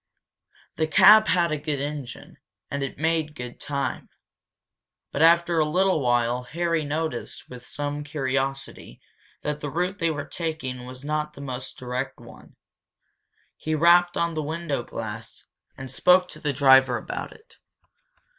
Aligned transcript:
The 0.77 0.87
cab 0.87 1.27
had 1.27 1.51
a 1.51 1.59
good 1.59 1.79
engine, 1.79 2.37
and 2.71 2.81
it 2.81 2.97
made 2.97 3.35
good 3.35 3.59
time. 3.59 4.09
But 5.11 5.21
after 5.21 5.59
a 5.59 5.69
little 5.69 5.99
while 6.01 6.41
Harry 6.41 6.83
noticed 6.83 7.51
with 7.51 7.63
some 7.63 8.03
curiosity 8.03 8.99
that 9.43 9.59
the 9.59 9.69
route 9.69 9.99
they 9.99 10.09
were 10.09 10.25
taking 10.25 10.87
was 10.87 11.05
not 11.05 11.33
the 11.33 11.41
most 11.41 11.77
direct 11.77 12.19
one. 12.19 12.55
He 13.55 13.75
rapped 13.75 14.17
on 14.17 14.33
the 14.33 14.41
window 14.41 14.81
glass 14.81 15.43
and 15.77 15.91
spoke 15.91 16.27
to 16.29 16.39
the 16.39 16.51
driver 16.51 16.97
about 16.97 17.31
it. 17.31 17.57